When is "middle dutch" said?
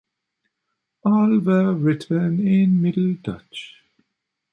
2.81-3.83